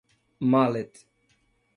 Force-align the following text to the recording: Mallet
Mallet 0.51 0.93